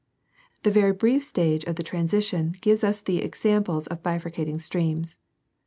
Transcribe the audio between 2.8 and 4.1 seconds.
us the rare examples of